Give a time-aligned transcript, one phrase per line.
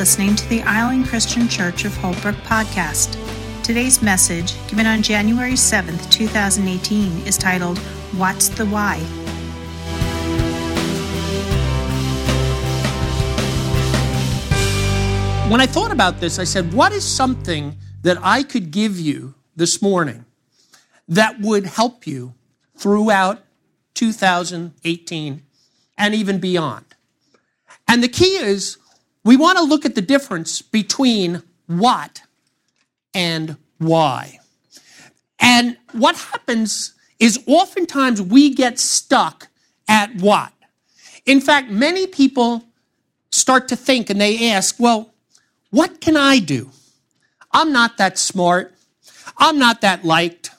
[0.00, 3.18] listening to the Island Christian Church of Holbrook podcast.
[3.62, 7.76] Today's message, given on January 7th, 2018, is titled,
[8.16, 8.96] What's the Why?
[15.50, 19.34] When I thought about this, I said, What is something that I could give you
[19.54, 20.24] this morning
[21.08, 22.32] that would help you
[22.74, 23.44] throughout
[23.92, 25.42] 2018
[25.98, 26.86] and even beyond?
[27.86, 28.78] And the key is
[29.30, 32.22] we want to look at the difference between what
[33.14, 34.40] and why.
[35.38, 39.46] And what happens is oftentimes we get stuck
[39.86, 40.52] at what.
[41.26, 42.64] In fact, many people
[43.30, 45.14] start to think and they ask, well,
[45.70, 46.72] what can I do?
[47.52, 48.74] I'm not that smart.
[49.38, 50.50] I'm not that liked.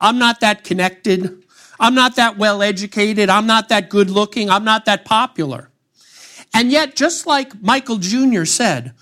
[0.00, 1.44] I'm not that connected.
[1.78, 3.28] I'm not that well educated.
[3.30, 4.50] I'm not that good looking.
[4.50, 5.70] I'm not that popular.
[6.54, 8.44] And yet, just like Michael Jr.
[8.44, 8.92] said,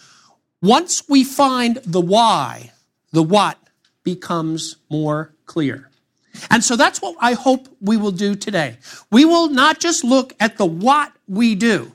[0.62, 2.72] once we find the why,
[3.12, 3.58] the what
[4.04, 5.90] becomes more clear.
[6.50, 8.78] And so that's what I hope we will do today.
[9.10, 11.92] We will not just look at the what we do,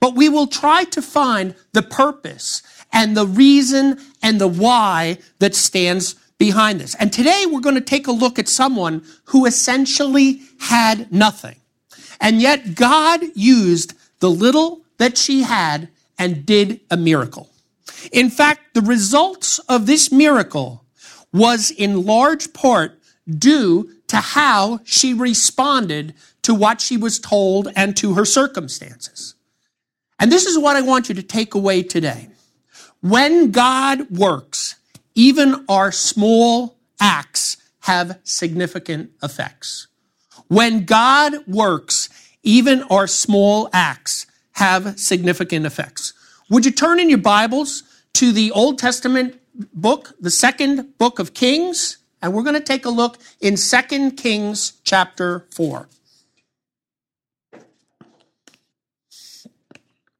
[0.00, 5.54] but we will try to find the purpose and the reason and the why that
[5.54, 6.94] stands behind this.
[6.94, 11.56] And today we're going to take a look at someone who essentially had nothing.
[12.20, 15.88] And yet God used the little that she had
[16.18, 17.48] and did a miracle.
[18.12, 20.84] In fact, the results of this miracle
[21.32, 27.96] was in large part due to how she responded to what she was told and
[27.96, 29.34] to her circumstances.
[30.18, 32.28] And this is what I want you to take away today.
[33.00, 34.76] When God works,
[35.14, 39.86] even our small acts have significant effects.
[40.48, 42.08] When God works,
[42.48, 46.14] even our small acts have significant effects.
[46.48, 47.82] Would you turn in your Bibles
[48.14, 49.38] to the Old Testament
[49.74, 51.98] book, the second book of Kings?
[52.22, 55.88] And we're going to take a look in 2 Kings chapter 4.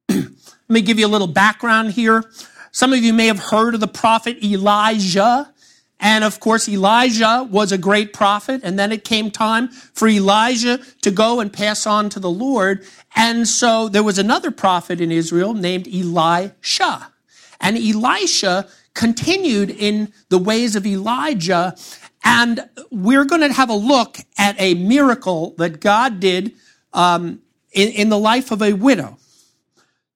[0.09, 0.29] Let
[0.67, 2.23] me give you a little background here.
[2.71, 5.51] Some of you may have heard of the prophet Elijah.
[5.99, 8.61] And of course, Elijah was a great prophet.
[8.63, 12.85] And then it came time for Elijah to go and pass on to the Lord.
[13.15, 17.11] And so there was another prophet in Israel named Elisha.
[17.59, 21.75] And Elisha continued in the ways of Elijah.
[22.23, 26.53] And we're going to have a look at a miracle that God did
[26.93, 27.41] um,
[27.73, 29.17] in, in the life of a widow.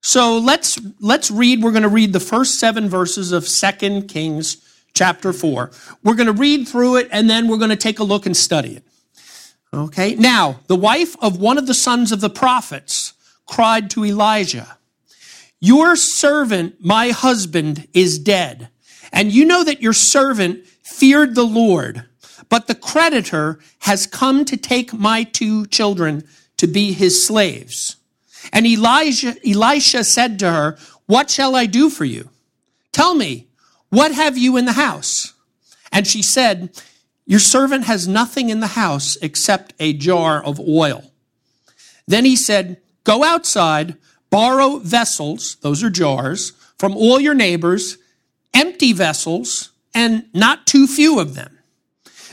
[0.05, 1.63] So let's let's read.
[1.63, 4.57] We're going to read the first seven verses of Second Kings
[4.93, 5.71] chapter four.
[6.03, 8.35] We're going to read through it, and then we're going to take a look and
[8.35, 8.83] study it.
[9.73, 10.15] Okay.
[10.15, 13.13] Now, the wife of one of the sons of the prophets
[13.45, 14.77] cried to Elijah,
[15.59, 18.69] "Your servant, my husband, is dead,
[19.11, 22.05] and you know that your servant feared the Lord,
[22.49, 26.23] but the creditor has come to take my two children
[26.57, 27.95] to be his slaves."
[28.51, 32.29] And Elijah, Elisha said to her, What shall I do for you?
[32.91, 33.47] Tell me,
[33.93, 35.33] what have you in the house?
[35.91, 36.81] And she said,
[37.27, 41.11] Your servant has nothing in the house except a jar of oil.
[42.07, 43.95] Then he said, Go outside,
[44.31, 47.99] borrow vessels, those are jars, from all your neighbors,
[48.51, 51.59] empty vessels, and not too few of them.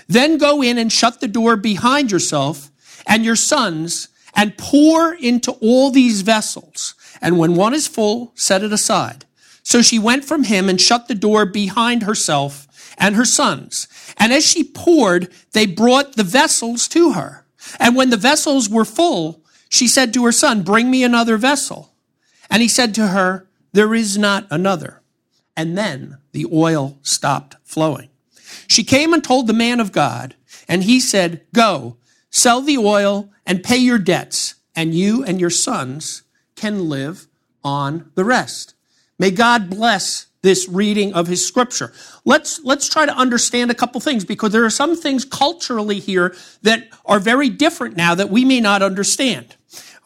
[0.09, 2.71] Then go in and shut the door behind yourself
[3.07, 6.95] and your sons and pour into all these vessels.
[7.21, 9.27] And when one is full, set it aside.
[9.63, 13.89] So she went from him and shut the door behind herself and her sons.
[14.19, 17.47] And as she poured, they brought the vessels to her.
[17.79, 21.95] And when the vessels were full, she said to her son, bring me another vessel.
[22.51, 25.03] And he said to her, there is not another.
[25.57, 28.09] And then the oil stopped flowing.
[28.67, 30.35] She came and told the man of God,
[30.69, 31.97] and he said, go,
[32.31, 36.23] sell the oil and pay your debts, and you and your sons
[36.57, 37.27] can live
[37.63, 38.75] on the rest.
[39.21, 41.93] May God bless this reading of his scripture.
[42.25, 46.35] Let's, let's try to understand a couple things because there are some things culturally here
[46.63, 49.57] that are very different now that we may not understand.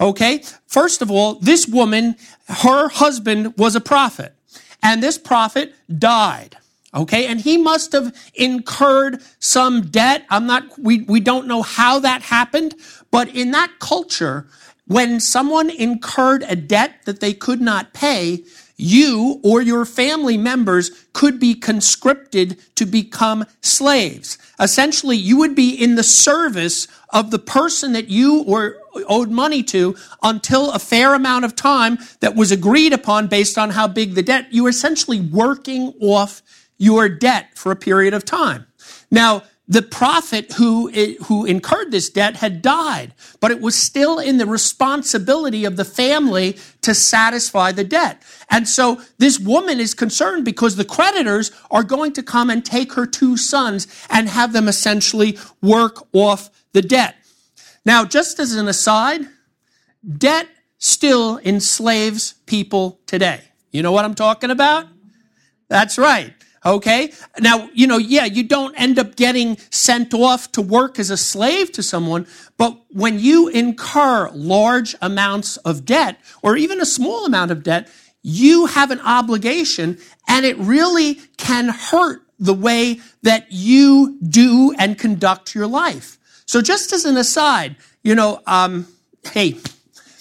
[0.00, 0.42] Okay?
[0.66, 2.16] First of all, this woman,
[2.48, 4.34] her husband was a prophet
[4.82, 6.56] and this prophet died.
[6.92, 7.26] Okay.
[7.26, 10.24] And he must have incurred some debt.
[10.28, 12.74] I'm not, we, we don't know how that happened,
[13.12, 14.48] but in that culture,
[14.86, 18.44] when someone incurred a debt that they could not pay,
[18.76, 24.36] you or your family members could be conscripted to become slaves.
[24.58, 28.44] Essentially, you would be in the service of the person that you
[29.08, 33.70] owed money to until a fair amount of time that was agreed upon based on
[33.70, 34.52] how big the debt.
[34.52, 36.42] You were essentially working off
[36.76, 38.66] your debt for a period of time.
[39.10, 40.90] Now, the prophet who,
[41.24, 45.84] who incurred this debt had died, but it was still in the responsibility of the
[45.84, 48.22] family to satisfy the debt.
[48.50, 52.92] And so this woman is concerned because the creditors are going to come and take
[52.92, 57.16] her two sons and have them essentially work off the debt.
[57.86, 59.22] Now, just as an aside,
[60.18, 63.40] debt still enslaves people today.
[63.72, 64.86] You know what I'm talking about?
[65.68, 66.34] That's right.
[66.64, 67.12] Okay.
[67.40, 71.16] Now, you know, yeah, you don't end up getting sent off to work as a
[71.16, 72.26] slave to someone,
[72.56, 77.90] but when you incur large amounts of debt or even a small amount of debt,
[78.22, 84.98] you have an obligation and it really can hurt the way that you do and
[84.98, 86.18] conduct your life.
[86.46, 88.86] So just as an aside, you know, um,
[89.32, 89.58] hey,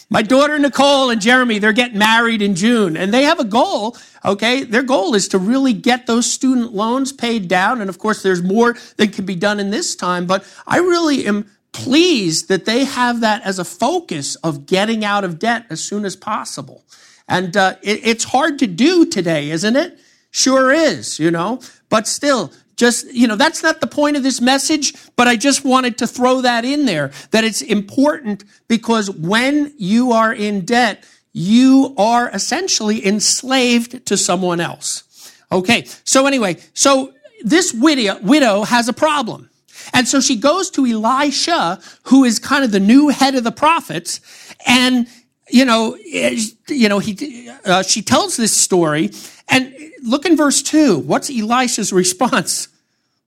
[0.09, 3.97] my daughter Nicole and Jeremy, they're getting married in June and they have a goal
[4.25, 4.63] Okay.
[4.63, 7.81] Their goal is to really get those student loans paid down.
[7.81, 11.25] And of course, there's more that can be done in this time, but I really
[11.25, 15.83] am pleased that they have that as a focus of getting out of debt as
[15.83, 16.83] soon as possible.
[17.27, 19.99] And uh, it, it's hard to do today, isn't it?
[20.31, 24.41] Sure is, you know, but still, just, you know, that's not the point of this
[24.41, 29.73] message, but I just wanted to throw that in there that it's important because when
[29.77, 35.03] you are in debt, you are essentially enslaved to someone else.
[35.51, 35.85] Okay.
[36.05, 37.13] So anyway, so
[37.43, 39.49] this widow, widow has a problem.
[39.93, 43.51] And so she goes to Elisha, who is kind of the new head of the
[43.51, 44.21] prophets,
[44.65, 45.07] and
[45.49, 49.11] you know, you know, he, uh, she tells this story,
[49.49, 50.99] and look in verse two.
[50.99, 52.69] What's Elisha's response?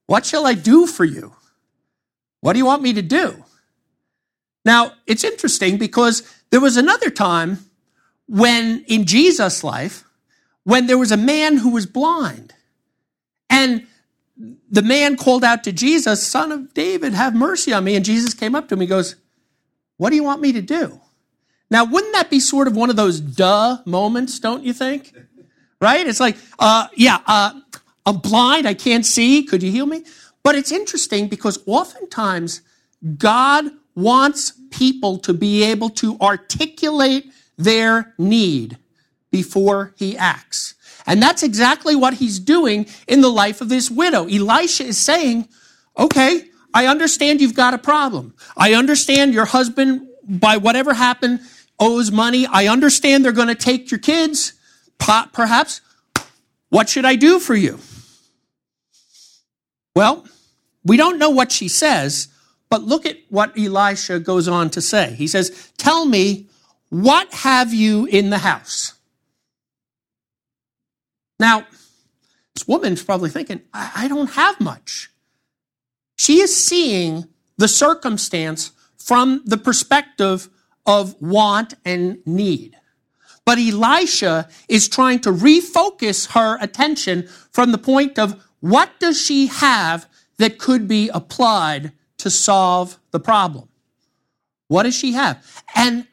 [0.06, 1.34] What shall I do for you?
[2.40, 3.44] What do you want me to do?
[4.64, 7.58] Now, it's interesting because there was another time
[8.28, 10.04] when in Jesus' life,
[10.64, 12.52] when there was a man who was blind.
[13.48, 13.86] And
[14.68, 17.94] the man called out to Jesus, Son of David, have mercy on me.
[17.94, 18.80] And Jesus came up to him.
[18.80, 19.16] He goes,
[19.96, 21.00] What do you want me to do?
[21.70, 25.14] Now, wouldn't that be sort of one of those duh moments, don't you think?
[25.80, 26.06] Right?
[26.06, 27.60] It's like, uh, yeah, uh,
[28.04, 28.66] I'm blind.
[28.66, 29.44] I can't see.
[29.44, 30.04] Could you heal me?
[30.42, 32.60] But it's interesting because oftentimes
[33.18, 38.78] God wants people to be able to articulate their need
[39.30, 40.74] before he acts.
[41.06, 44.26] And that's exactly what he's doing in the life of this widow.
[44.26, 45.48] Elisha is saying,
[45.96, 46.44] okay,
[46.74, 48.34] I understand you've got a problem.
[48.56, 51.40] I understand your husband, by whatever happened,
[51.78, 52.46] owes money.
[52.46, 54.54] I understand they're going to take your kids.
[54.98, 55.80] Perhaps,
[56.70, 57.78] what should I do for you?
[59.94, 60.26] Well,
[60.84, 62.28] we don't know what she says,
[62.68, 65.14] but look at what Elisha goes on to say.
[65.14, 66.48] He says, Tell me
[66.88, 68.94] what have you in the house?
[71.38, 71.66] Now,
[72.54, 75.10] this woman's probably thinking, I, I don't have much.
[76.16, 77.28] She is seeing
[77.58, 80.48] the circumstance from the perspective
[80.86, 82.76] of want and need.
[83.44, 89.46] But Elisha is trying to refocus her attention from the point of what does she
[89.46, 90.08] have
[90.38, 93.68] that could be applied to solve the problem?
[94.68, 95.44] What does she have?
[95.74, 96.06] And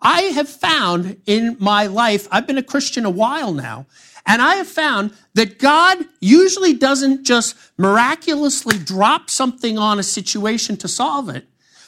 [0.00, 3.86] I have found in my life, I've been a Christian a while now,
[4.26, 10.76] and I have found that God usually doesn't just miraculously drop something on a situation
[10.78, 11.46] to solve it,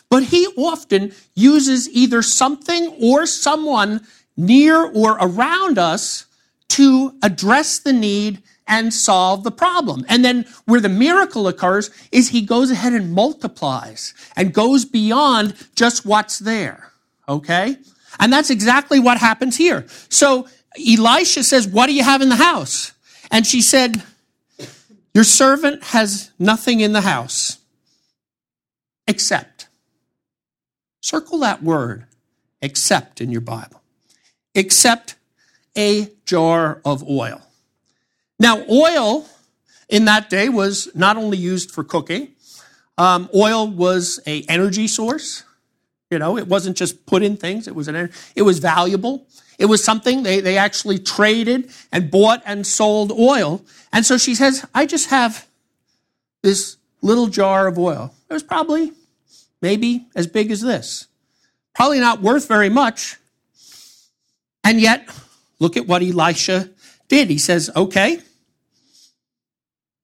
[0.09, 6.26] but He often uses either something or someone near or around us
[6.69, 10.07] to address the need and solve the problem.
[10.09, 15.55] And then where the miracle occurs is He goes ahead and multiplies and goes beyond
[15.75, 16.93] just what's there.
[17.29, 17.76] Okay?
[18.21, 19.87] And that's exactly what happens here.
[20.11, 20.47] So
[20.79, 22.93] Elisha says, What do you have in the house?
[23.31, 24.03] And she said,
[25.15, 27.59] Your servant has nothing in the house
[29.09, 29.69] except.
[31.00, 32.05] Circle that word,
[32.61, 33.81] except in your Bible.
[34.55, 35.17] Except
[35.77, 37.41] a jar of oil.
[38.39, 39.27] Now, oil
[39.89, 42.29] in that day was not only used for cooking,
[42.99, 45.45] um, oil was a energy source.
[46.11, 47.69] You know, it wasn't just put in things.
[47.69, 49.26] It was an, it was valuable.
[49.59, 53.62] It was something they, they actually traded and bought and sold oil.
[53.93, 55.47] And so she says, I just have
[56.43, 58.14] this little jar of oil.
[58.29, 58.93] It was probably
[59.62, 61.07] maybe as big as this.
[61.75, 63.17] Probably not worth very much.
[64.64, 65.09] And yet,
[65.59, 66.71] look at what Elisha
[67.09, 67.31] did.
[67.31, 68.21] He says, okay,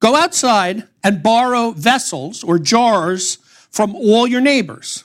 [0.01, 3.37] go outside and borrow vessels or jars
[3.71, 5.05] from all your neighbors.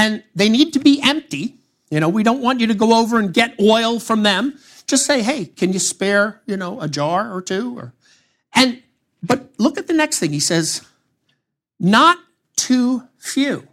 [0.00, 1.56] And they need to be empty.
[1.90, 4.58] You know, we don't want you to go over and get oil from them.
[4.86, 7.78] Just say, hey, can you spare, you know, a jar or two?
[7.78, 7.92] Or,
[8.54, 8.82] and,
[9.22, 10.32] but look at the next thing.
[10.32, 10.80] He says,
[11.78, 12.16] not
[12.56, 13.68] too few.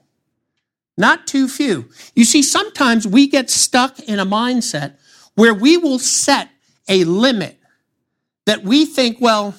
[0.97, 1.85] Not too few.
[2.13, 4.97] You see, sometimes we get stuck in a mindset
[5.35, 6.49] where we will set
[6.89, 7.57] a limit
[8.45, 9.55] that we think, well,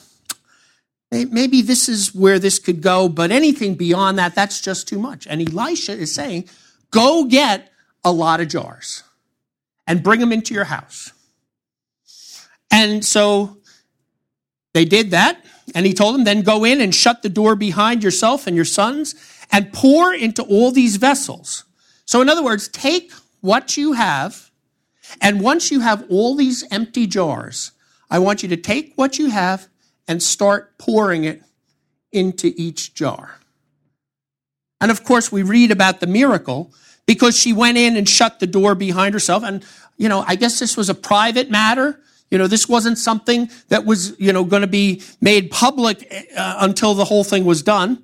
[1.10, 5.26] maybe this is where this could go, but anything beyond that, that's just too much.
[5.26, 6.48] And Elisha is saying,
[6.90, 7.72] go get
[8.04, 9.02] a lot of jars
[9.86, 11.12] and bring them into your house.
[12.70, 13.58] And so
[14.74, 15.44] they did that.
[15.74, 18.64] And he told them, then go in and shut the door behind yourself and your
[18.64, 19.14] sons
[19.50, 21.64] and pour into all these vessels.
[22.06, 24.50] So, in other words, take what you have,
[25.20, 27.72] and once you have all these empty jars,
[28.10, 29.68] I want you to take what you have
[30.08, 31.42] and start pouring it
[32.10, 33.38] into each jar.
[34.80, 36.72] And of course, we read about the miracle
[37.06, 39.42] because she went in and shut the door behind herself.
[39.42, 39.64] And,
[39.96, 42.00] you know, I guess this was a private matter.
[42.30, 46.56] You know, this wasn't something that was, you know, going to be made public uh,
[46.60, 48.02] until the whole thing was done.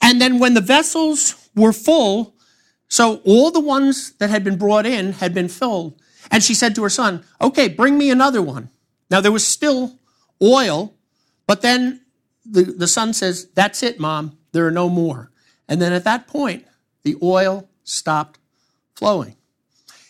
[0.00, 2.34] And then when the vessels were full,
[2.88, 5.98] so all the ones that had been brought in had been filled.
[6.30, 8.68] And she said to her son, okay, bring me another one.
[9.10, 9.98] Now there was still
[10.42, 10.94] oil,
[11.52, 12.00] but then
[12.46, 14.38] the, the son says, that's it, mom.
[14.52, 15.30] There are no more.
[15.68, 16.64] And then at that point,
[17.02, 18.40] the oil stopped
[18.94, 19.36] flowing.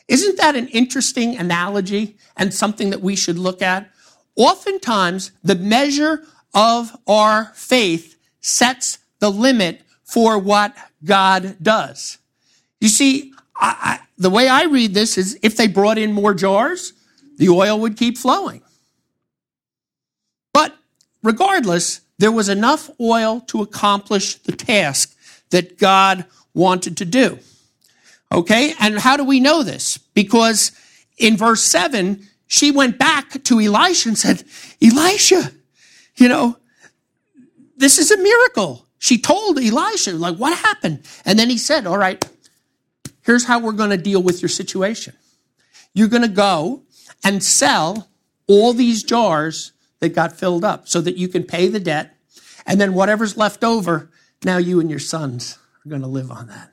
[0.07, 3.91] Isn't that an interesting analogy and something that we should look at?
[4.37, 6.23] Oftentimes, the measure
[6.55, 12.19] of our faith sets the limit for what God does.
[12.81, 16.35] You see, I, I, the way I read this is if they brought in more
[16.35, 16.93] jars,
[17.39, 18.62] the oil would keep flowing.
[21.23, 25.17] Regardless, there was enough oil to accomplish the task
[25.51, 26.25] that God
[26.55, 27.39] wanted to do.
[28.31, 29.99] Okay, and how do we know this?
[29.99, 30.73] Because
[31.19, 34.45] in verse 7, she went back to Elisha and said,
[34.83, 35.53] Elisha,
[36.17, 36.57] you know,
[37.77, 38.87] this is a miracle.
[38.99, 41.03] She told Elisha, like, what happened?
[41.25, 42.25] And then he said, all right,
[43.23, 45.15] here's how we're going to deal with your situation.
[45.93, 46.83] You're going to go
[47.25, 48.09] and sell
[48.47, 49.72] all these jars
[50.03, 52.15] that got filled up so that you can pay the debt.
[52.67, 54.11] And then whatever's left over,
[54.45, 56.71] now you and your sons are going to live on that.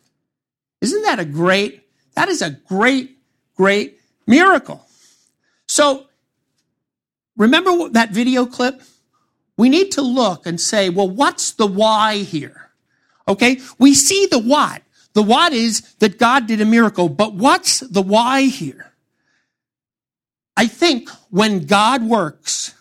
[0.82, 3.18] Isn't that a great, that is a great,
[3.56, 4.86] great miracle.
[5.68, 6.08] So
[7.38, 8.82] remember that video clip?
[9.60, 12.72] we need to look and say, well, what's the why here?
[13.28, 13.60] Okay.
[13.78, 14.82] We see the what.
[15.14, 18.94] The what is that God did a miracle, but what's the why here?
[20.56, 22.74] I think when God works,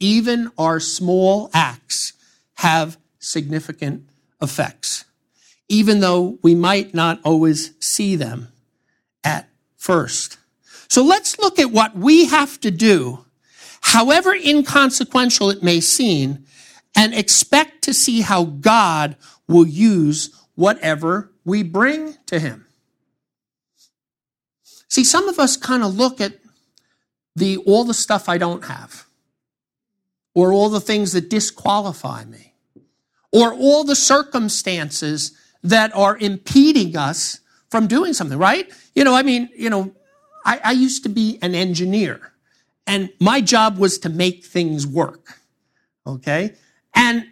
[0.00, 2.14] even our small acts
[2.54, 4.08] have significant
[4.42, 5.04] effects,
[5.68, 8.48] even though we might not always see them
[9.22, 10.38] at first.
[10.88, 13.24] So let's look at what we have to do
[13.80, 16.44] however inconsequential it may seem,
[16.94, 19.16] and expect to see how God
[19.48, 22.66] will use whatever we bring to Him.
[24.88, 26.38] See, some of us kind of look at
[27.36, 29.06] the all the stuff I don't have,
[30.34, 32.54] or all the things that disqualify me,
[33.32, 35.32] or all the circumstances
[35.62, 38.70] that are impeding us from doing something, right?
[38.94, 39.94] You know, I mean, you know,
[40.44, 42.32] I, I used to be an engineer.
[42.86, 45.38] And my job was to make things work.
[46.06, 46.54] Okay?
[46.94, 47.26] And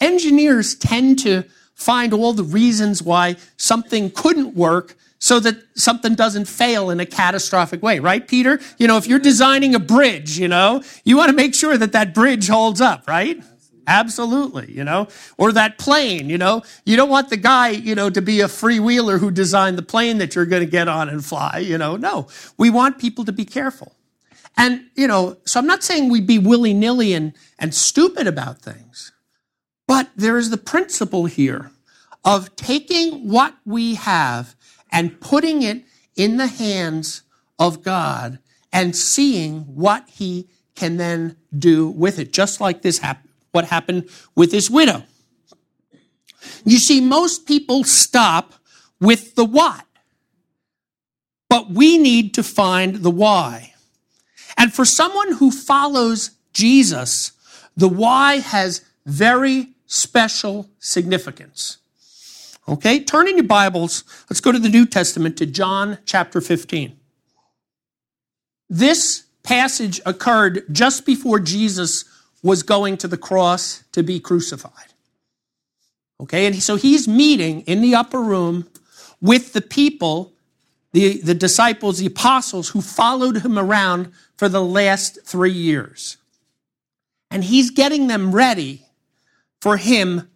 [0.00, 1.44] engineers tend to
[1.74, 7.06] find all the reasons why something couldn't work so that something doesn't fail in a
[7.06, 8.58] catastrophic way, right, Peter?
[8.76, 11.92] You know, if you're designing a bridge, you know, you want to make sure that
[11.92, 13.40] that bridge holds up, right?
[13.86, 15.06] Absolutely, you know,
[15.38, 18.46] or that plane, you know, you don't want the guy, you know, to be a
[18.46, 21.96] freewheeler who designed the plane that you're going to get on and fly, you know.
[21.96, 22.26] No,
[22.58, 23.94] we want people to be careful.
[24.56, 28.58] And, you know, so I'm not saying we'd be willy nilly and, and stupid about
[28.58, 29.12] things,
[29.86, 31.70] but there is the principle here
[32.24, 34.56] of taking what we have
[34.92, 35.84] and putting it
[36.14, 37.22] in the hands
[37.58, 38.38] of God
[38.72, 44.08] and seeing what he can then do with it, just like this happened, what happened
[44.34, 45.04] with this widow.
[46.64, 48.54] You see, most people stop
[49.00, 49.86] with the what,
[51.48, 53.74] but we need to find the why.
[54.56, 57.32] And for someone who follows Jesus,
[57.76, 61.78] the why has very special significance.
[62.72, 64.02] Okay, turn in your Bibles.
[64.30, 66.98] Let's go to the New Testament to John chapter 15.
[68.70, 72.06] This passage occurred just before Jesus
[72.42, 74.94] was going to the cross to be crucified.
[76.18, 78.66] Okay, and so he's meeting in the upper room
[79.20, 80.32] with the people,
[80.92, 86.16] the, the disciples, the apostles who followed him around for the last three years.
[87.30, 88.86] And he's getting them ready
[89.60, 90.30] for him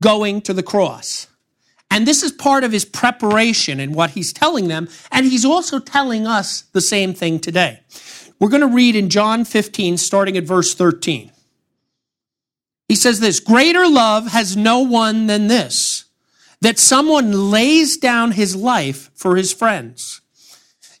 [0.00, 1.26] going to the cross.
[1.90, 4.88] And this is part of his preparation and what he's telling them.
[5.10, 7.80] And he's also telling us the same thing today.
[8.38, 11.30] We're going to read in John 15, starting at verse 13.
[12.88, 16.04] He says this Greater love has no one than this,
[16.60, 20.20] that someone lays down his life for his friends.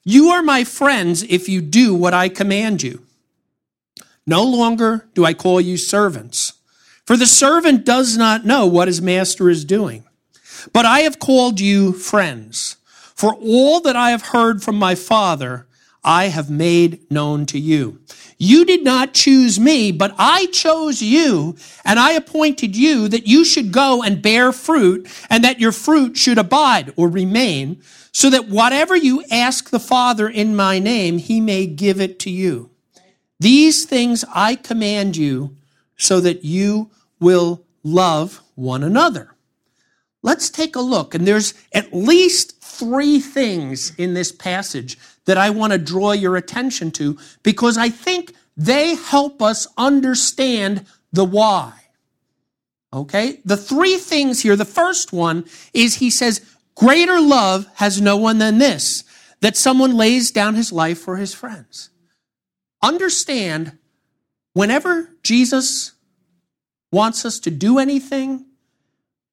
[0.02, 3.02] You are my friends if you do what I command you.
[4.26, 6.54] No longer do I call you servants,
[7.04, 10.05] for the servant does not know what his master is doing.
[10.72, 12.76] But I have called you friends,
[13.14, 15.66] for all that I have heard from my Father,
[16.04, 18.00] I have made known to you.
[18.38, 23.44] You did not choose me, but I chose you, and I appointed you that you
[23.44, 27.82] should go and bear fruit, and that your fruit should abide or remain,
[28.12, 32.30] so that whatever you ask the Father in my name, he may give it to
[32.30, 32.70] you.
[33.40, 35.56] These things I command you,
[35.96, 39.32] so that you will love one another.
[40.26, 45.50] Let's take a look, and there's at least three things in this passage that I
[45.50, 51.74] want to draw your attention to because I think they help us understand the why.
[52.92, 53.40] Okay?
[53.44, 58.38] The three things here, the first one is he says, Greater love has no one
[58.38, 59.04] than this,
[59.42, 61.90] that someone lays down his life for his friends.
[62.82, 63.78] Understand,
[64.54, 65.92] whenever Jesus
[66.90, 68.45] wants us to do anything,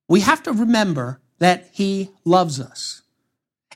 [0.07, 3.01] we have to remember that he loves us.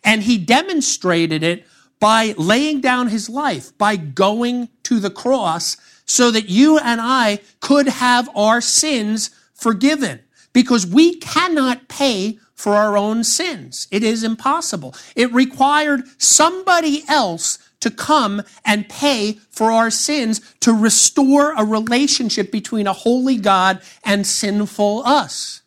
[0.04, 1.66] And he demonstrated it
[2.00, 7.40] by laying down his life, by going to the cross, so that you and I
[7.60, 10.22] could have our sins forgiven.
[10.54, 13.88] Because we cannot pay for our own sins.
[13.92, 14.96] It is impossible.
[15.16, 22.52] It required somebody else to come and pay for our sins to restore a relationship
[22.52, 25.62] between a holy God and sinful us.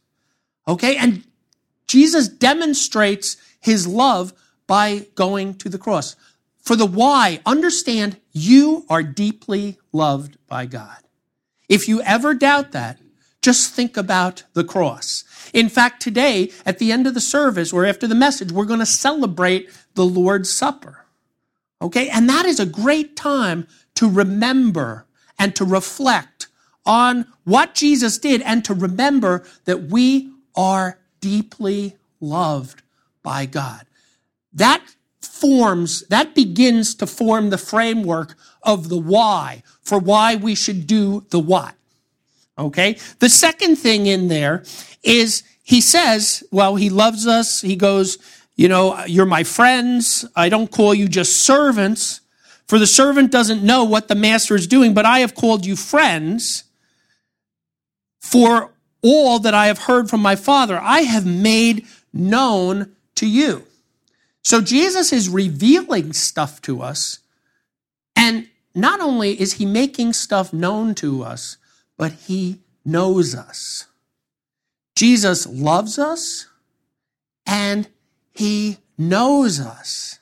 [0.70, 0.96] Okay?
[0.96, 1.24] And
[1.88, 4.32] Jesus demonstrates his love
[4.68, 6.14] by going to the cross.
[6.62, 10.98] For the why, understand you are deeply loved by God.
[11.68, 13.00] If you ever doubt that,
[13.42, 15.24] just think about the cross.
[15.52, 18.80] In fact, today, at the end of the service or after the message, we're going
[18.80, 21.06] to celebrate the Lord's Supper.
[21.82, 22.08] Okay?
[22.08, 25.06] And that is a great time to remember
[25.38, 26.46] and to reflect
[26.86, 32.82] on what Jesus did and to remember that we are deeply loved
[33.22, 33.86] by God.
[34.52, 34.82] That
[35.20, 41.24] forms, that begins to form the framework of the why for why we should do
[41.30, 41.74] the what.
[42.58, 42.98] Okay?
[43.18, 44.64] The second thing in there
[45.02, 47.60] is he says, well, he loves us.
[47.60, 48.18] He goes,
[48.56, 50.26] you know, you're my friends.
[50.36, 52.20] I don't call you just servants,
[52.66, 55.76] for the servant doesn't know what the master is doing, but I have called you
[55.76, 56.64] friends.
[58.20, 63.64] For all that I have heard from my Father, I have made known to you.
[64.42, 67.18] So Jesus is revealing stuff to us.
[68.16, 71.56] And not only is he making stuff known to us,
[71.96, 73.86] but he knows us.
[74.94, 76.46] Jesus loves us
[77.46, 77.88] and
[78.32, 80.18] he knows us.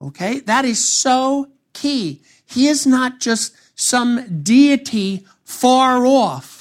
[0.00, 0.40] Okay?
[0.40, 2.22] That is so key.
[2.46, 6.53] He is not just some deity far off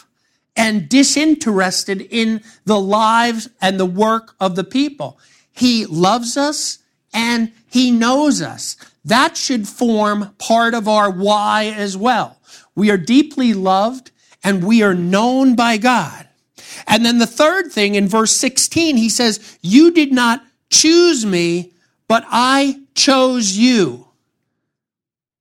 [0.56, 5.20] and disinterested in the lives and the work of the people.
[5.52, 6.80] He loves us
[7.14, 8.76] and he knows us.
[9.06, 12.40] That should form part of our why as well.
[12.76, 14.12] We are deeply loved
[14.44, 16.28] and we are known by God.
[16.88, 21.74] And then the third thing in verse 16, he says, You did not choose me,
[22.08, 24.08] but I chose you.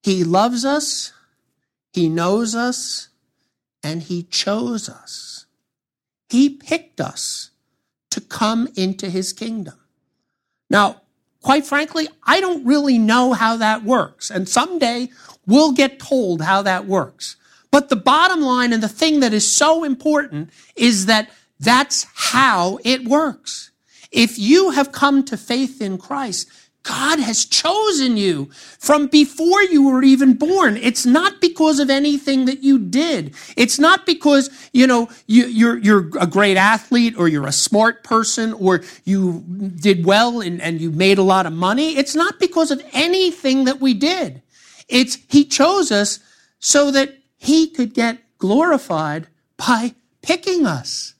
[0.02, 1.12] He loves us,
[1.92, 3.08] he knows us,
[3.82, 5.46] and he chose us.
[6.28, 7.50] He picked us
[8.10, 9.74] to come into his kingdom.
[10.70, 11.02] Now,
[11.42, 14.30] quite frankly, I don't really know how that works.
[14.30, 15.08] And someday
[15.46, 17.36] we'll get told how that works.
[17.70, 22.78] But the bottom line and the thing that is so important is that that's how
[22.84, 23.70] it works.
[24.10, 26.48] If you have come to faith in Christ,
[26.82, 28.46] God has chosen you
[28.78, 30.76] from before you were even born.
[30.76, 33.34] It's not because of anything that you did.
[33.56, 37.52] It's not because, you know, you, are you're, you're a great athlete or you're a
[37.52, 39.44] smart person or you
[39.76, 41.96] did well and, and you made a lot of money.
[41.96, 44.42] It's not because of anything that we did.
[44.88, 46.18] It's He chose us
[46.58, 51.14] so that He could get glorified by picking us.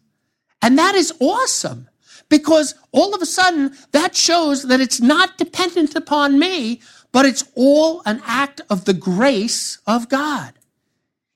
[0.61, 1.89] And that is awesome
[2.33, 6.81] because all of a sudden that shows that it's not dependent upon me,
[7.13, 10.55] but it's all an act of the grace of God.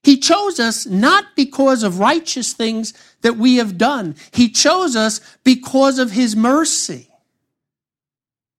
[0.02, 4.16] He chose us not because of righteous things that we have done.
[4.32, 7.11] He chose us because of his mercy.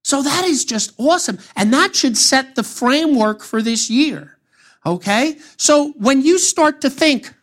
[0.03, 1.39] So that is just awesome.
[1.55, 4.37] And that should set the framework for this year.
[4.85, 5.39] Okay?
[5.57, 7.33] So when you start to think,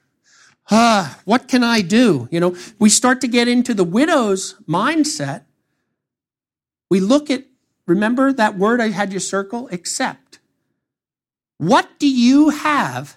[0.71, 2.29] ah, what can I do?
[2.31, 5.45] You know, we start to get into the widow's mindset.
[6.91, 7.45] We look at,
[7.87, 9.69] remember that word I had you circle?
[9.73, 10.39] Accept.
[11.59, 13.17] What do you have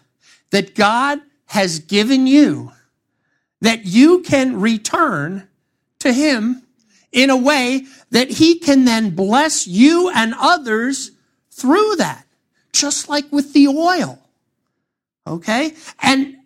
[0.51, 2.71] that God has given you
[3.61, 5.47] that you can return
[5.99, 6.63] to Him
[7.11, 11.11] in a way that He can then bless you and others
[11.51, 12.25] through that,
[12.71, 14.19] just like with the oil.
[15.25, 15.73] Okay?
[16.01, 16.36] And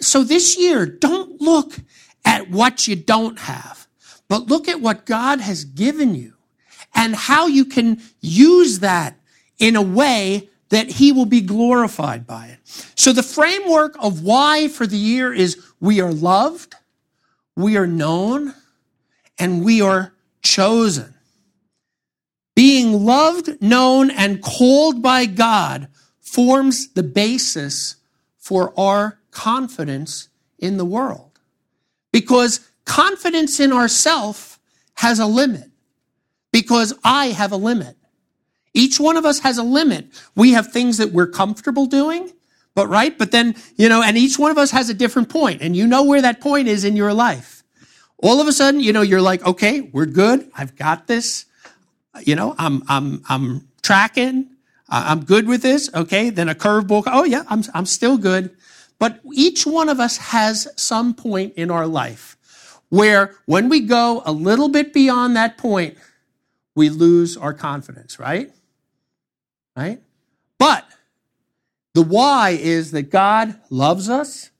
[0.00, 1.74] so this year, don't look
[2.24, 3.86] at what you don't have,
[4.28, 6.34] but look at what God has given you
[6.94, 9.18] and how you can use that
[9.58, 12.58] in a way that he will be glorified by it.
[12.94, 16.74] So the framework of why for the year is we are loved,
[17.56, 18.54] we are known,
[19.38, 21.14] and we are chosen.
[22.54, 25.88] Being loved, known, and called by God
[26.20, 27.96] forms the basis
[28.36, 31.38] for our confidence in the world.
[32.12, 34.58] Because confidence in ourself
[34.94, 35.70] has a limit.
[36.50, 37.96] Because I have a limit.
[38.74, 40.08] Each one of us has a limit.
[40.34, 42.32] We have things that we're comfortable doing,
[42.74, 43.16] but right?
[43.16, 45.86] But then, you know, and each one of us has a different point, and you
[45.86, 47.62] know where that point is in your life.
[48.18, 50.50] All of a sudden, you know, you're like, okay, we're good.
[50.56, 51.46] I've got this.
[52.24, 54.50] You know, I'm, I'm, I'm tracking.
[54.88, 55.90] I'm good with this.
[55.94, 56.30] Okay.
[56.30, 57.04] Then a curveball.
[57.06, 58.56] Oh yeah, I'm, I'm still good.
[58.98, 62.36] But each one of us has some point in our life
[62.88, 65.96] where when we go a little bit beyond that point,
[66.74, 68.50] we lose our confidence, right?
[69.76, 70.00] right?
[70.58, 70.86] But
[71.94, 74.50] the why is that God loves us,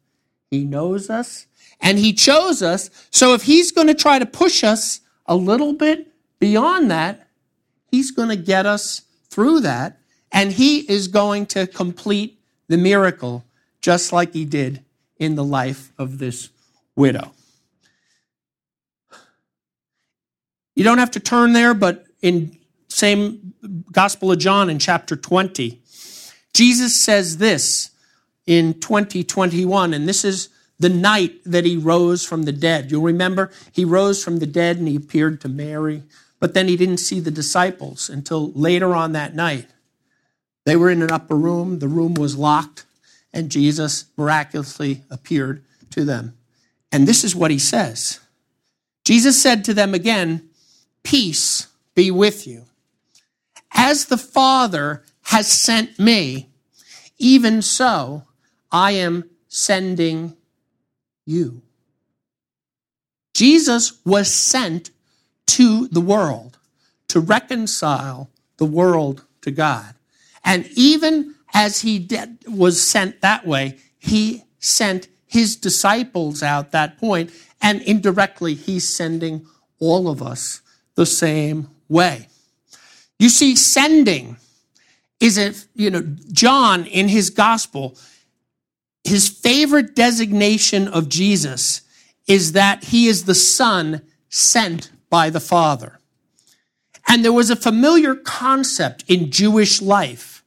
[0.50, 1.46] He knows us,
[1.80, 2.90] and He chose us.
[3.10, 7.28] So if He's going to try to push us a little bit beyond that,
[7.90, 9.98] He's going to get us through that,
[10.30, 13.44] and He is going to complete the miracle
[13.80, 14.84] just like He did
[15.18, 16.50] in the life of this
[16.96, 17.32] widow.
[20.74, 22.56] You don't have to turn there, but in
[22.88, 23.54] same
[23.92, 25.80] Gospel of John in chapter 20.
[26.54, 27.90] Jesus says this
[28.46, 32.90] in 2021, and this is the night that he rose from the dead.
[32.90, 36.04] You'll remember he rose from the dead and he appeared to Mary,
[36.40, 39.66] but then he didn't see the disciples until later on that night.
[40.64, 42.84] They were in an upper room, the room was locked,
[43.32, 46.36] and Jesus miraculously appeared to them.
[46.90, 48.20] And this is what he says
[49.04, 50.48] Jesus said to them again,
[51.02, 52.64] Peace be with you.
[53.72, 56.48] As the Father has sent me,
[57.18, 58.24] even so
[58.70, 60.36] I am sending
[61.24, 61.62] you.
[63.34, 64.90] Jesus was sent
[65.46, 66.58] to the world
[67.08, 69.94] to reconcile the world to God.
[70.44, 76.96] And even as he did, was sent that way, he sent his disciples out that
[76.98, 79.44] point, and indirectly, he's sending
[79.80, 80.60] all of us
[80.94, 82.28] the same way.
[83.18, 84.36] You see, sending
[85.18, 87.98] is a, you know, John in his gospel,
[89.02, 91.80] his favorite designation of Jesus
[92.28, 95.98] is that he is the son sent by the Father.
[97.08, 100.37] And there was a familiar concept in Jewish life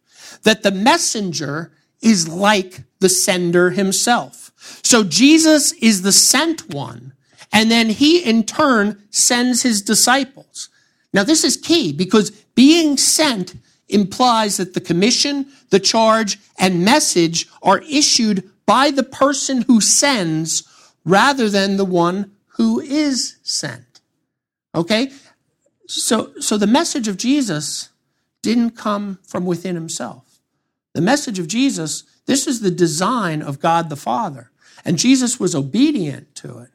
[0.44, 4.52] that the messenger is like the sender himself.
[4.84, 7.14] So Jesus is the sent one,
[7.52, 10.70] and then he in turn sends his disciples.
[11.14, 13.56] Now, this is key because being sent
[13.90, 20.64] implies that the commission, the charge, and message are issued by the person who sends
[21.04, 24.00] rather than the one who is sent.
[24.74, 25.12] Okay?
[25.88, 27.90] So, so the message of Jesus
[28.42, 30.31] didn't come from within himself.
[30.94, 34.52] The message of Jesus, this is the design of God the Father.
[34.84, 36.70] And Jesus was obedient to it.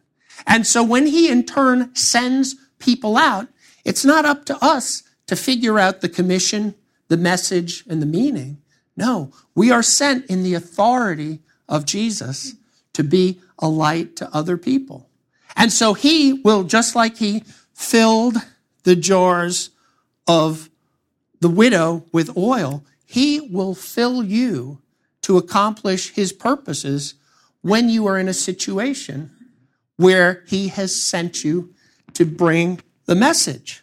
[0.47, 3.49] And so when he in turn sends people out,
[3.85, 6.75] it's not up to us to figure out the commission,
[7.09, 8.59] the message, and the meaning.
[8.97, 12.55] No, we are sent in the authority of Jesus
[12.93, 15.09] to be a light to other people.
[15.57, 17.43] And so he will, just like he
[17.75, 18.37] filled
[18.85, 19.71] the jars
[20.27, 20.71] of
[21.41, 24.83] the widow with oil, he will fill you
[25.23, 27.15] to accomplish his purposes
[27.63, 29.31] when you are in a situation
[29.97, 31.73] where he has sent you
[32.13, 33.83] to bring the message.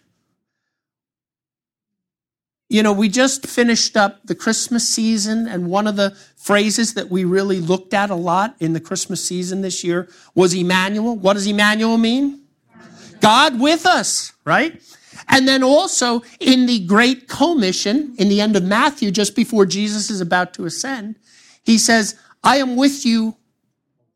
[2.70, 7.10] You know, we just finished up the Christmas season, and one of the phrases that
[7.10, 11.16] we really looked at a lot in the Christmas season this year was Emmanuel.
[11.16, 12.42] What does Emmanuel mean?
[13.20, 14.82] God with us, right?
[15.28, 20.10] And then also in the Great Commission, in the end of Matthew, just before Jesus
[20.10, 21.16] is about to ascend,
[21.64, 23.38] he says, I am with you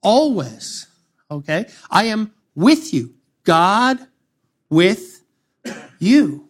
[0.01, 0.87] always.
[1.29, 1.65] Okay?
[1.89, 3.13] I am with you.
[3.43, 3.99] God
[4.69, 5.23] with
[5.99, 6.49] you.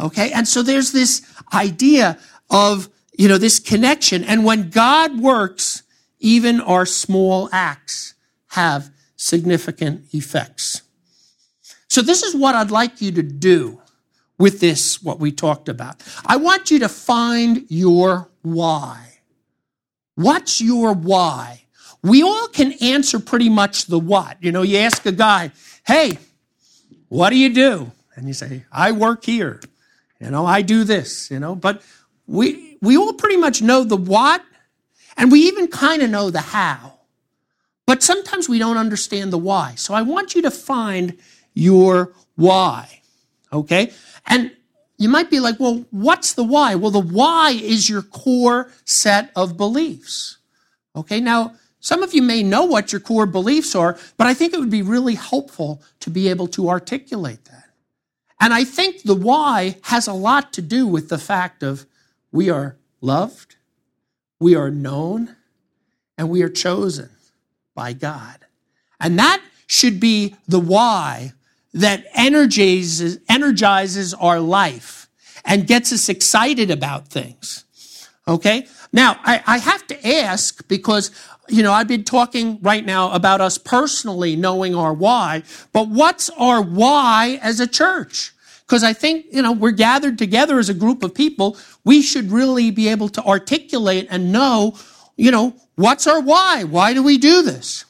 [0.00, 0.32] Okay?
[0.32, 2.18] And so there's this idea
[2.50, 4.24] of, you know, this connection.
[4.24, 5.82] And when God works,
[6.20, 8.14] even our small acts
[8.48, 10.82] have significant effects.
[11.88, 13.80] So this is what I'd like you to do
[14.38, 16.02] with this, what we talked about.
[16.24, 19.20] I want you to find your why.
[20.14, 21.64] What's your why?
[22.02, 24.36] We all can answer pretty much the what.
[24.40, 25.50] You know, you ask a guy,
[25.86, 26.18] hey,
[27.08, 27.90] what do you do?
[28.14, 29.60] And you say, I work here.
[30.20, 31.82] You know, I do this, you know, but
[32.26, 34.42] we, we all pretty much know the what
[35.16, 36.98] and we even kind of know the how.
[37.86, 39.74] But sometimes we don't understand the why.
[39.76, 41.16] So I want you to find
[41.58, 43.00] your why.
[43.52, 43.92] Okay?
[44.26, 44.52] And
[44.96, 46.74] you might be like, well, what's the why?
[46.76, 50.38] Well, the why is your core set of beliefs.
[50.94, 54.52] Okay, now, some of you may know what your core beliefs are, but I think
[54.52, 57.70] it would be really helpful to be able to articulate that.
[58.40, 61.86] And I think the why has a lot to do with the fact of
[62.32, 63.56] we are loved,
[64.40, 65.36] we are known,
[66.16, 67.10] and we are chosen
[67.74, 68.44] by God.
[69.00, 71.32] And that should be the why
[71.78, 75.08] that energizes, energizes our life
[75.44, 77.64] and gets us excited about things.
[78.26, 78.66] Okay?
[78.92, 81.12] Now, I, I have to ask because,
[81.48, 86.30] you know, I've been talking right now about us personally knowing our why, but what's
[86.30, 88.32] our why as a church?
[88.66, 91.56] Because I think, you know, we're gathered together as a group of people.
[91.84, 94.76] We should really be able to articulate and know,
[95.16, 96.64] you know, what's our why?
[96.64, 97.84] Why do we do this?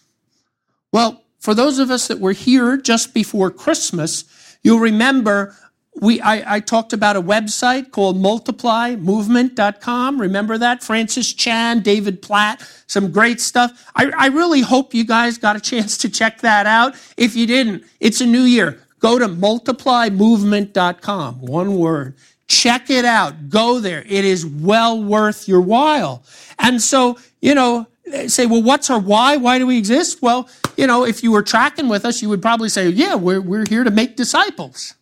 [0.93, 5.57] Well, for those of us that were here just before Christmas, you'll remember
[6.01, 10.21] we, I, I, talked about a website called multiplymovement.com.
[10.21, 10.85] Remember that?
[10.85, 13.91] Francis Chan, David Platt, some great stuff.
[13.97, 16.95] I, I really hope you guys got a chance to check that out.
[17.17, 18.81] If you didn't, it's a new year.
[19.01, 21.41] Go to multiplymovement.com.
[21.41, 22.15] One word.
[22.49, 23.51] Check it out.
[23.51, 24.05] Go there.
[24.07, 26.23] It is well worth your while.
[26.59, 27.87] And so, you know,
[28.29, 29.37] say, well, what's our why?
[29.37, 30.23] Why do we exist?
[30.23, 33.41] Well, you know, if you were tracking with us, you would probably say, yeah, we're,
[33.41, 34.95] we're here to make disciples.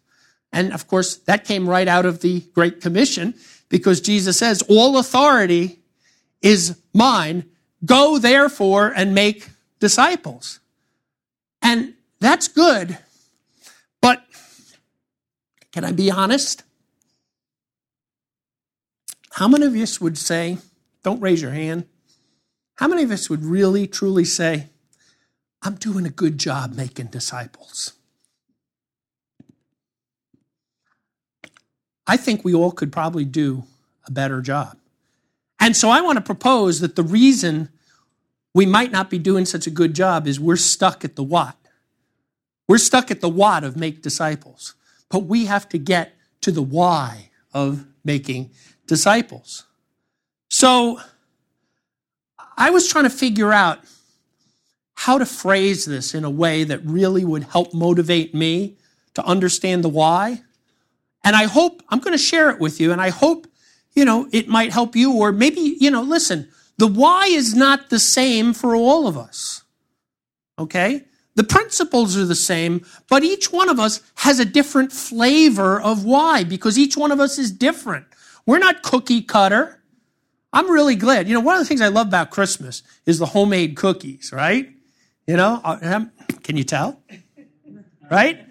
[0.53, 3.35] And of course, that came right out of the Great Commission
[3.69, 5.81] because Jesus says, all authority
[6.41, 7.45] is mine.
[7.85, 9.49] Go therefore and make
[9.81, 10.61] disciples.
[11.61, 12.99] And that's good.
[14.01, 14.25] But
[15.73, 16.63] can I be honest?
[19.33, 20.59] How many of us would say,
[21.03, 21.87] don't raise your hand,
[22.77, 24.69] how many of us would really, truly say,
[25.63, 27.95] I'm doing a good job making disciples?
[32.07, 33.65] I think we all could probably do
[34.07, 34.77] a better job.
[35.59, 37.71] And so I want to propose that the reason
[38.55, 41.57] we might not be doing such a good job is we're stuck at the what.
[42.69, 44.75] We're stuck at the what of make disciples.
[45.09, 48.51] But we have to get to the why of making
[48.87, 49.65] disciples.
[50.51, 51.01] So,
[52.57, 53.81] I was trying to figure out
[54.95, 58.77] how to phrase this in a way that really would help motivate me
[59.15, 60.43] to understand the why.
[61.23, 63.47] And I hope I'm going to share it with you and I hope,
[63.95, 67.91] you know, it might help you or maybe, you know, listen, the why is not
[67.91, 69.63] the same for all of us.
[70.59, 71.05] Okay?
[71.35, 76.05] The principles are the same, but each one of us has a different flavor of
[76.05, 78.07] why because each one of us is different.
[78.47, 79.76] We're not cookie cutter.
[80.53, 81.29] I'm really glad.
[81.29, 84.71] You know, one of the things I love about Christmas is the homemade cookies, right?
[85.27, 86.05] You know, uh,
[86.43, 87.01] can you tell?
[88.11, 88.47] Right?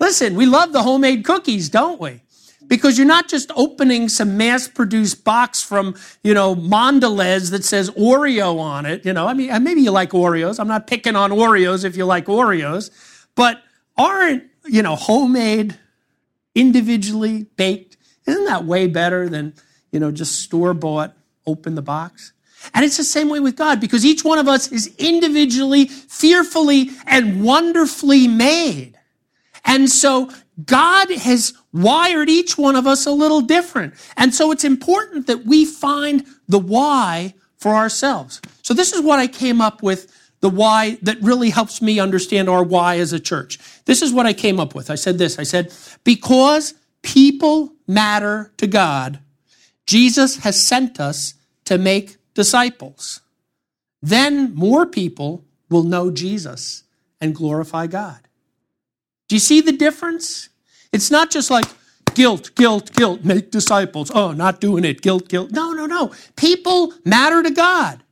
[0.00, 2.20] Listen, we love the homemade cookies, don't we?
[2.66, 7.90] Because you're not just opening some mass produced box from, you know, Mondelez that says
[7.90, 9.06] Oreo on it.
[9.06, 10.58] You know, I mean, maybe you like Oreos.
[10.58, 12.90] I'm not picking on Oreos if you like Oreos,
[13.36, 13.62] but
[13.96, 15.78] aren't, you know, homemade,
[16.56, 19.54] individually baked, isn't that way better than,
[19.92, 21.15] you know, just store bought
[21.46, 22.32] open the box.
[22.74, 26.90] And it's the same way with God because each one of us is individually, fearfully,
[27.06, 28.98] and wonderfully made.
[29.64, 30.30] And so
[30.64, 33.94] God has wired each one of us a little different.
[34.16, 38.40] And so it's important that we find the why for ourselves.
[38.62, 42.48] So this is what I came up with the why that really helps me understand
[42.48, 43.58] our why as a church.
[43.84, 44.90] This is what I came up with.
[44.90, 45.38] I said this.
[45.38, 45.72] I said,
[46.04, 49.18] because people matter to God,
[49.86, 53.20] Jesus has sent us to make disciples.
[54.02, 56.84] Then more people will know Jesus
[57.20, 58.20] and glorify God.
[59.28, 60.48] Do you see the difference?
[60.92, 61.66] It's not just like
[62.14, 64.10] guilt, guilt, guilt, make disciples.
[64.14, 65.50] Oh, not doing it, guilt, guilt.
[65.50, 66.12] No, no, no.
[66.36, 68.02] People matter to God.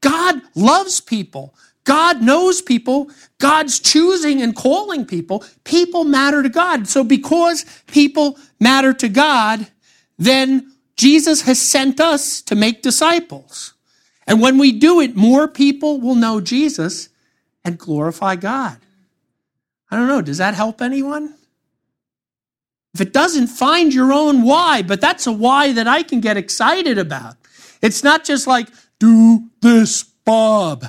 [0.00, 1.54] God loves people.
[1.84, 3.10] God knows people.
[3.38, 5.44] God's choosing and calling people.
[5.64, 6.86] People matter to God.
[6.86, 9.66] So because people matter to God,
[10.18, 13.72] then Jesus has sent us to make disciples.
[14.26, 17.08] And when we do it, more people will know Jesus
[17.64, 18.76] and glorify God.
[19.90, 21.36] I don't know, does that help anyone?
[22.92, 26.36] If it doesn't, find your own why, but that's a why that I can get
[26.36, 27.36] excited about.
[27.80, 30.84] It's not just like, do this, Bob.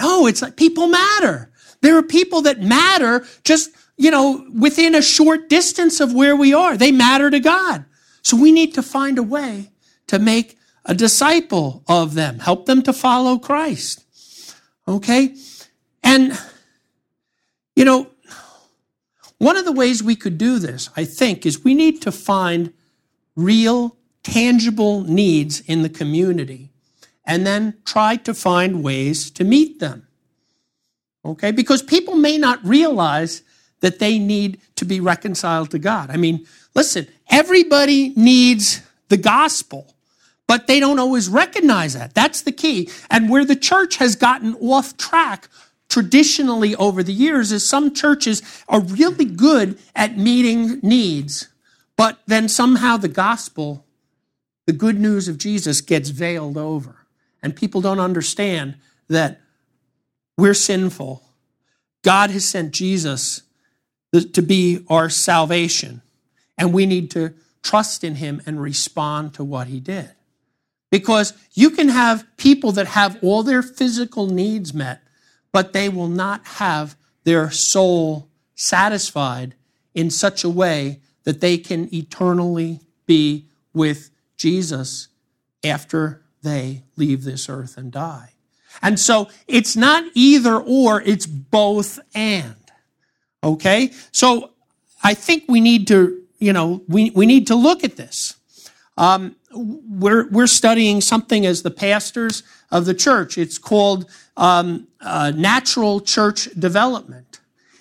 [0.00, 1.50] No, it's like people matter.
[1.80, 6.54] There are people that matter just, you know, within a short distance of where we
[6.54, 6.76] are.
[6.76, 7.86] They matter to God.
[8.24, 9.70] So we need to find a way
[10.08, 14.04] to make a disciple of them, help them to follow Christ.
[14.88, 15.36] Okay?
[16.02, 16.38] And,
[17.76, 18.08] you know,
[19.38, 22.72] one of the ways we could do this, I think, is we need to find
[23.36, 26.70] real, tangible needs in the community
[27.26, 30.06] and then try to find ways to meet them.
[31.24, 31.50] Okay?
[31.50, 33.42] Because people may not realize
[33.80, 36.10] that they need to be reconciled to God.
[36.10, 39.94] I mean, listen, everybody needs the gospel,
[40.46, 42.14] but they don't always recognize that.
[42.14, 42.90] That's the key.
[43.10, 45.48] And where the church has gotten off track
[45.88, 51.48] traditionally over the years is some churches are really good at meeting needs,
[51.96, 53.84] but then somehow the gospel,
[54.66, 56.96] the good news of Jesus, gets veiled over.
[57.42, 58.76] And people don't understand
[59.08, 59.40] that
[60.36, 61.22] we're sinful.
[62.02, 63.42] God has sent Jesus
[64.12, 66.02] to be our salvation,
[66.56, 70.10] and we need to trust in him and respond to what he did.
[70.90, 75.02] Because you can have people that have all their physical needs met,
[75.52, 79.54] but they will not have their soul satisfied
[79.94, 85.08] in such a way that they can eternally be with Jesus
[85.64, 88.30] after they leave this earth and die.
[88.82, 92.56] And so it's not either or, it's both and.
[93.42, 93.92] Okay?
[94.12, 94.50] So
[95.02, 98.36] I think we need to, you know, we, we need to look at this.
[98.96, 103.38] Um, we're, we're studying something as the pastors of the church.
[103.38, 107.40] It's called um, uh, natural church development.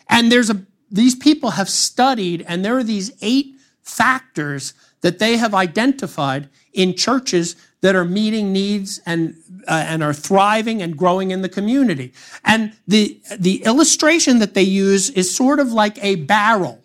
[0.10, 5.38] And there's a, these people have studied, and there are these eight factors that they
[5.38, 9.36] have identified in churches that are meeting needs and
[9.68, 12.14] uh, and are thriving and growing in the community.
[12.46, 16.83] And the the illustration that they use is sort of like a barrel.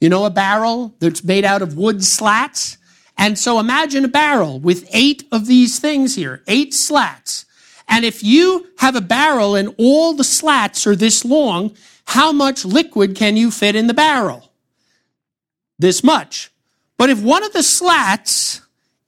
[0.00, 2.78] You know, a barrel that's made out of wood slats.
[3.16, 7.44] And so imagine a barrel with eight of these things here, eight slats.
[7.88, 12.64] And if you have a barrel and all the slats are this long, how much
[12.64, 14.52] liquid can you fit in the barrel?
[15.78, 16.50] This much.
[16.96, 18.60] But if one of the slats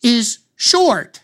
[0.02, 1.20] is short,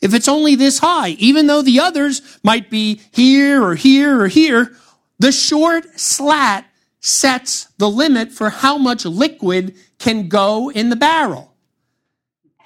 [0.00, 4.28] if it's only this high, even though the others might be here or here or
[4.28, 4.76] here,
[5.18, 6.66] the short slat
[7.04, 11.54] sets the limit for how much liquid can go in the barrel.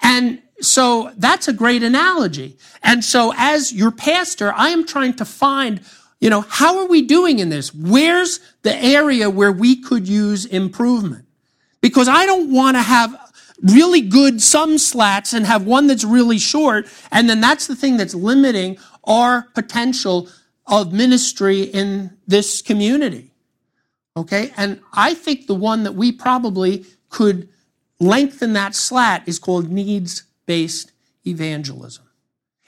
[0.01, 2.57] And so that's a great analogy.
[2.81, 5.81] And so as your pastor, I am trying to find,
[6.21, 7.75] you know, how are we doing in this?
[7.75, 11.27] Where's the area where we could use improvement?
[11.81, 13.17] Because I don't want to have
[13.61, 16.87] really good some slats and have one that's really short.
[17.11, 20.29] And then that's the thing that's limiting our potential
[20.65, 23.28] of ministry in this community.
[24.19, 24.53] Okay.
[24.57, 27.49] And I think the one that we probably could
[28.01, 30.93] lengthen that slat is called needs based
[31.27, 32.05] evangelism.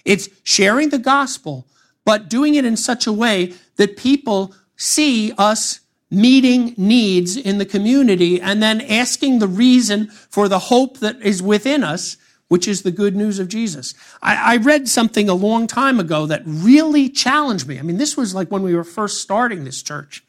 [0.05, 1.67] It's sharing the gospel,
[2.05, 5.81] but doing it in such a way that people see us
[6.11, 11.43] meeting needs in the community and then asking the reason for the hope that is
[11.43, 12.17] within us,
[12.49, 13.95] which is the good news of Jesus.
[14.21, 17.79] I, I, read something a long time ago that really challenged me.
[17.79, 20.25] I mean, this was like when we were first starting this church.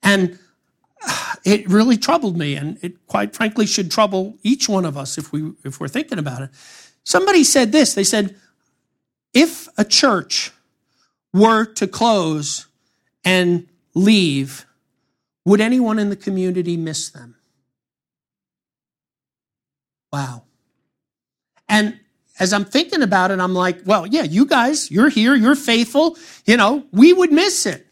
[0.00, 0.38] And
[1.44, 5.32] it really troubled me, and it quite frankly should trouble each one of us if
[5.32, 6.50] we if we're thinking about it.
[7.04, 7.94] Somebody said this.
[7.94, 8.36] They said,
[9.34, 10.52] if a church
[11.32, 12.66] were to close
[13.24, 14.64] and leave,
[15.44, 17.36] would anyone in the community miss them?
[20.12, 20.44] Wow.
[21.68, 21.98] And
[22.38, 26.16] as I'm thinking about it, I'm like, well, yeah, you guys, you're here, you're faithful.
[26.46, 27.86] You know, we would miss it.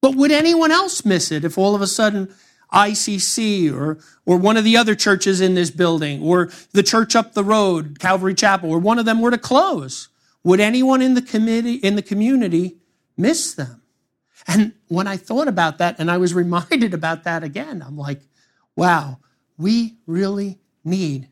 [0.00, 2.34] But would anyone else miss it if all of a sudden
[2.72, 7.34] ICC or, or one of the other churches in this building or the church up
[7.34, 10.08] the road, Calvary Chapel, or one of them were to close?
[10.44, 12.78] Would anyone in the committee, in the community
[13.16, 13.82] miss them?
[14.46, 18.22] And when I thought about that and I was reminded about that again, I'm like,
[18.76, 19.18] wow,
[19.56, 21.28] we really need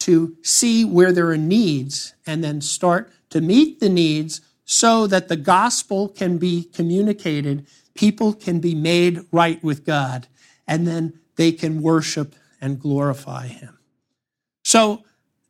[0.00, 5.28] to see where there are needs and then start to meet the needs so that
[5.28, 7.66] the gospel can be communicated,
[7.96, 10.28] people can be made right with God,
[10.66, 13.78] and then they can worship and glorify Him.
[14.64, 15.04] So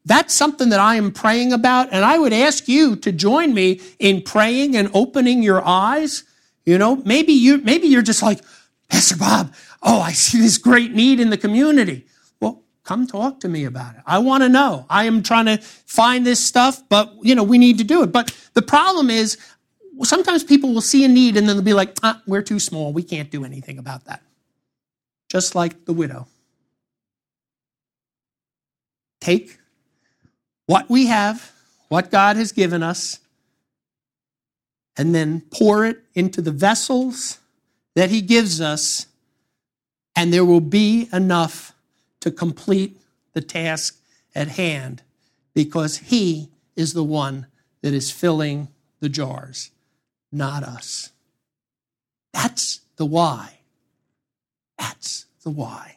[0.04, 3.80] that's something that I am praying about, and I would ask you to join me
[3.98, 6.24] in praying and opening your eyes.
[6.64, 8.40] You know, maybe you maybe you're just like,
[8.88, 12.06] Pastor Bob, oh, I see this great need in the community.
[12.40, 14.02] Well, come talk to me about it.
[14.06, 14.86] I want to know.
[14.88, 18.12] I am trying to find this stuff, but you know, we need to do it.
[18.12, 19.38] But the problem is
[20.04, 22.92] sometimes people will see a need and then they'll be like, ah, we're too small.
[22.92, 24.22] We can't do anything about that.
[25.28, 26.26] Just like the widow.
[29.20, 29.58] Take
[30.66, 31.52] what we have,
[31.88, 33.20] what God has given us,
[34.96, 37.38] and then pour it into the vessels
[37.94, 39.06] that He gives us,
[40.14, 41.72] and there will be enough
[42.20, 42.96] to complete
[43.32, 43.98] the task
[44.34, 45.02] at hand
[45.54, 47.46] because He is the one
[47.82, 48.68] that is filling
[49.00, 49.70] the jars,
[50.32, 51.10] not us.
[52.32, 53.58] That's the why.
[54.78, 55.96] That's the why.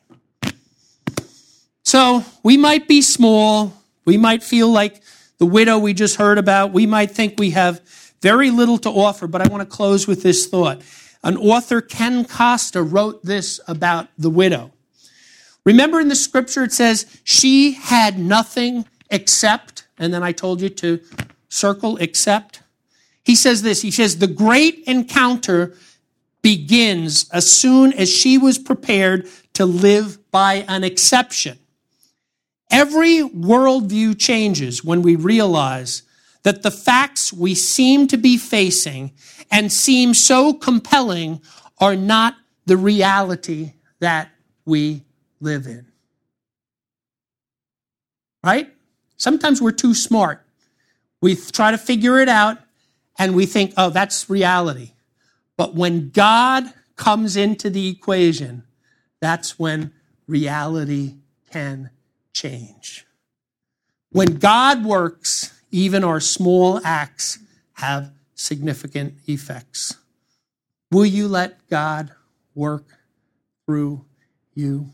[1.84, 3.73] So we might be small.
[4.05, 5.01] We might feel like
[5.39, 6.71] the widow we just heard about.
[6.71, 7.82] We might think we have
[8.21, 10.82] very little to offer, but I want to close with this thought.
[11.23, 14.71] An author, Ken Costa, wrote this about the widow.
[15.65, 20.69] Remember in the scripture it says, she had nothing except, and then I told you
[20.69, 20.99] to
[21.49, 22.61] circle except.
[23.30, 25.75] He says this, he says, the great encounter
[26.41, 31.59] begins as soon as she was prepared to live by an exception.
[32.71, 36.01] Every worldview changes when we realize
[36.41, 39.11] that the facts we seem to be facing
[39.51, 41.39] and seem so compelling
[41.77, 42.34] are not
[42.65, 44.32] the reality that
[44.65, 45.03] we
[45.39, 45.86] live in.
[48.43, 48.73] Right?
[49.17, 50.43] Sometimes we're too smart.
[51.21, 52.57] We try to figure it out
[53.20, 54.93] and we think, oh, that's reality.
[55.57, 56.63] But when God
[56.95, 58.63] comes into the equation,
[59.20, 59.91] that's when
[60.26, 61.15] reality
[61.51, 61.89] can
[62.34, 63.05] change.
[64.11, 67.39] When God works, even our small acts
[67.74, 69.97] have significant effects.
[70.91, 72.11] Will you let God
[72.55, 72.86] work
[73.65, 74.05] through
[74.55, 74.89] you?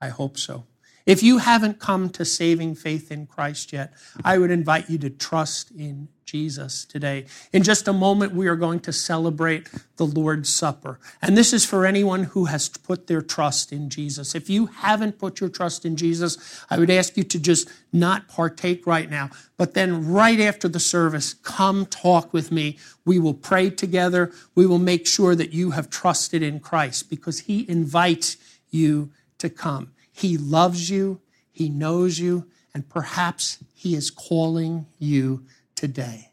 [0.00, 0.64] I hope so.
[1.10, 3.92] If you haven't come to saving faith in Christ yet,
[4.24, 7.26] I would invite you to trust in Jesus today.
[7.52, 11.00] In just a moment, we are going to celebrate the Lord's Supper.
[11.20, 14.36] And this is for anyone who has put their trust in Jesus.
[14.36, 18.28] If you haven't put your trust in Jesus, I would ask you to just not
[18.28, 19.30] partake right now.
[19.56, 22.78] But then, right after the service, come talk with me.
[23.04, 24.30] We will pray together.
[24.54, 28.36] We will make sure that you have trusted in Christ because He invites
[28.70, 29.90] you to come.
[30.12, 31.20] He loves you,
[31.52, 35.44] He knows you, and perhaps He is calling you
[35.74, 36.29] today.